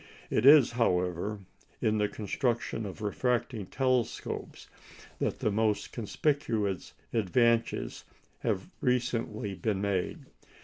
[0.31, 1.41] It is, however,
[1.79, 4.67] in the construction of refracting telescopes
[5.19, 8.03] that the most conspicuous advances
[8.39, 10.25] have recently been made.